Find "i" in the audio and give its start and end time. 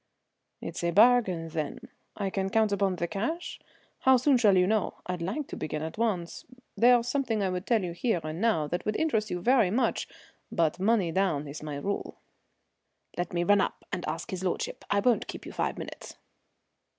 2.17-2.31, 7.43-7.49, 14.89-15.01